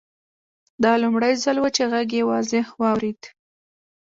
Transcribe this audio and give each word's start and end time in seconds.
دا 0.83 0.93
لومړی 1.03 1.33
ځل 1.43 1.57
و 1.59 1.65
چې 1.75 1.83
غږ 1.91 2.07
یې 2.17 2.23
واضح 2.29 2.65
واورېد 2.81 3.21